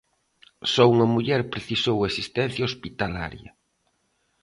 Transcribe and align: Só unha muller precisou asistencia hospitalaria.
Só 0.73 0.83
unha 0.93 1.07
muller 1.13 1.41
precisou 1.53 1.97
asistencia 2.01 2.67
hospitalaria. 2.69 3.51